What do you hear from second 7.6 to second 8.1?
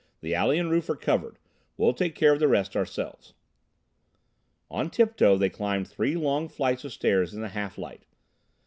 light.